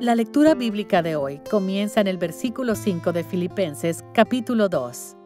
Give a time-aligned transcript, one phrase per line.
[0.00, 5.16] La lectura bíblica de hoy comienza en el versículo 5 de Filipenses capítulo 2.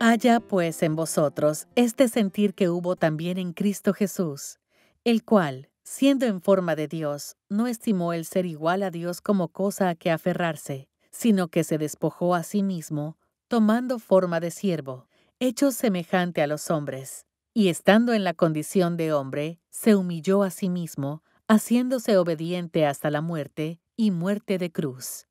[0.00, 4.60] Haya pues en vosotros este sentir que hubo también en Cristo Jesús,
[5.02, 9.48] el cual, siendo en forma de Dios, no estimó el ser igual a Dios como
[9.48, 13.16] cosa a que aferrarse, sino que se despojó a sí mismo,
[13.48, 15.08] tomando forma de siervo,
[15.40, 17.24] hecho semejante a los hombres,
[17.54, 23.10] y estando en la condición de hombre, se humilló a sí mismo, haciéndose obediente hasta
[23.10, 25.26] la muerte, y muerte de cruz.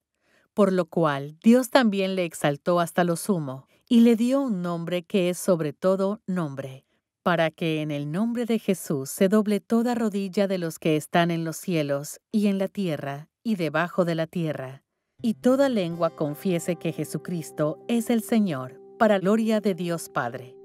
[0.53, 5.03] Por lo cual Dios también le exaltó hasta lo sumo, y le dio un nombre
[5.03, 6.85] que es sobre todo nombre,
[7.23, 11.31] para que en el nombre de Jesús se doble toda rodilla de los que están
[11.31, 14.83] en los cielos, y en la tierra, y debajo de la tierra,
[15.21, 20.55] y toda lengua confiese que Jesucristo es el Señor, para gloria de Dios Padre.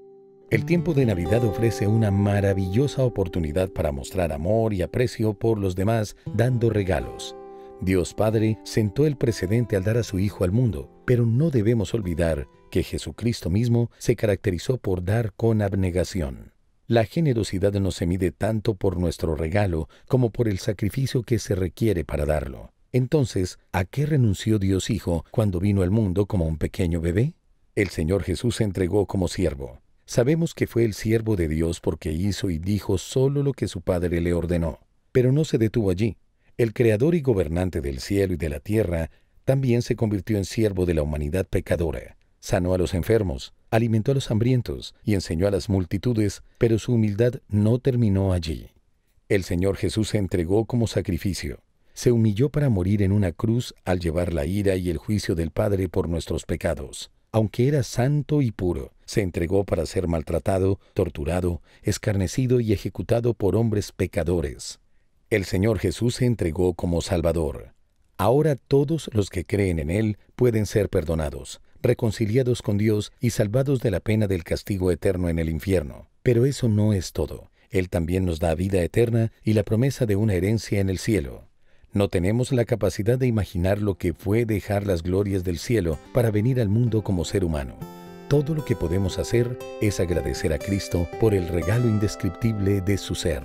[0.49, 5.75] El tiempo de Navidad ofrece una maravillosa oportunidad para mostrar amor y aprecio por los
[5.75, 7.35] demás dando regalos.
[7.79, 11.93] Dios Padre sentó el precedente al dar a su Hijo al mundo, pero no debemos
[11.93, 16.53] olvidar que Jesucristo mismo se caracterizó por dar con abnegación.
[16.87, 21.53] La generosidad no se mide tanto por nuestro regalo como por el sacrificio que se
[21.53, 22.71] requiere para darlo.
[22.93, 27.35] Entonces, ¿a qué renunció Dios Hijo cuando vino al mundo como un pequeño bebé?
[27.75, 29.81] El Señor Jesús se entregó como siervo.
[30.05, 33.81] Sabemos que fue el siervo de Dios porque hizo y dijo solo lo que su
[33.81, 34.79] Padre le ordenó.
[35.11, 36.17] Pero no se detuvo allí
[36.57, 39.11] el creador y gobernante del cielo y de la tierra,
[39.45, 42.17] también se convirtió en siervo de la humanidad pecadora.
[42.39, 46.93] Sanó a los enfermos, alimentó a los hambrientos y enseñó a las multitudes, pero su
[46.93, 48.71] humildad no terminó allí.
[49.29, 51.59] El Señor Jesús se entregó como sacrificio.
[51.93, 55.51] Se humilló para morir en una cruz al llevar la ira y el juicio del
[55.51, 57.11] Padre por nuestros pecados.
[57.31, 63.55] Aunque era santo y puro, se entregó para ser maltratado, torturado, escarnecido y ejecutado por
[63.55, 64.79] hombres pecadores.
[65.29, 67.73] El Señor Jesús se entregó como Salvador.
[68.15, 73.81] Ahora todos los que creen en Él pueden ser perdonados, reconciliados con Dios y salvados
[73.81, 76.07] de la pena del castigo eterno en el infierno.
[76.23, 77.51] Pero eso no es todo.
[77.69, 81.49] Él también nos da vida eterna y la promesa de una herencia en el cielo.
[81.91, 86.31] No tenemos la capacidad de imaginar lo que fue dejar las glorias del cielo para
[86.31, 87.75] venir al mundo como ser humano.
[88.29, 93.13] Todo lo que podemos hacer es agradecer a Cristo por el regalo indescriptible de su
[93.13, 93.43] ser.